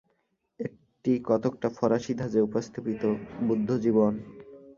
[0.59, 3.01] এটি কতকটা ফরাসী ধাঁজে উপস্থাপিত
[3.47, 4.13] বুদ্ধজীবন।